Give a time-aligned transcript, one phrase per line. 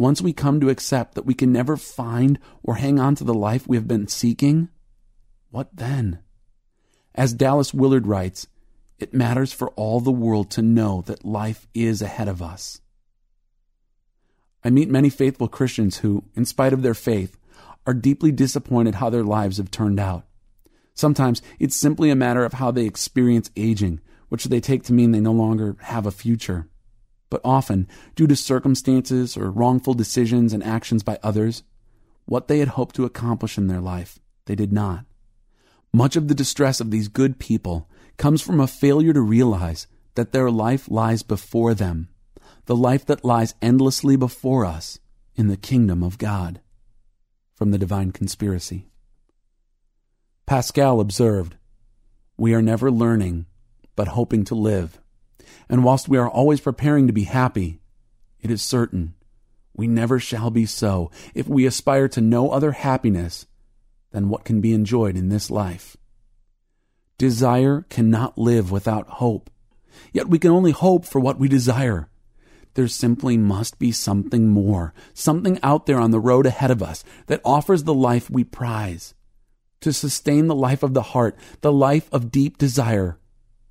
[0.00, 3.34] once we come to accept that we can never find or hang on to the
[3.34, 4.68] life we have been seeking,
[5.50, 6.18] what then?
[7.14, 8.46] As Dallas Willard writes,
[8.98, 12.80] it matters for all the world to know that life is ahead of us.
[14.64, 17.36] I meet many faithful Christians who, in spite of their faith,
[17.86, 20.24] are deeply disappointed how their lives have turned out.
[20.94, 25.12] Sometimes it's simply a matter of how they experience aging, which they take to mean
[25.12, 26.69] they no longer have a future.
[27.30, 31.62] But often, due to circumstances or wrongful decisions and actions by others,
[32.26, 35.06] what they had hoped to accomplish in their life, they did not.
[35.92, 40.32] Much of the distress of these good people comes from a failure to realize that
[40.32, 42.08] their life lies before them,
[42.66, 44.98] the life that lies endlessly before us
[45.34, 46.60] in the kingdom of God.
[47.54, 48.88] From the Divine Conspiracy.
[50.46, 51.56] Pascal observed,
[52.36, 53.46] We are never learning,
[53.96, 55.00] but hoping to live.
[55.70, 57.80] And whilst we are always preparing to be happy,
[58.40, 59.14] it is certain
[59.72, 63.46] we never shall be so if we aspire to no other happiness
[64.10, 65.96] than what can be enjoyed in this life.
[67.18, 69.48] Desire cannot live without hope.
[70.12, 72.08] Yet we can only hope for what we desire.
[72.74, 77.04] There simply must be something more, something out there on the road ahead of us
[77.28, 79.14] that offers the life we prize.
[79.82, 83.18] To sustain the life of the heart, the life of deep desire,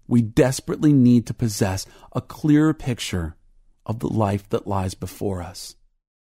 [0.09, 3.35] we desperately need to possess a clearer picture
[3.85, 5.75] of the life that lies before us.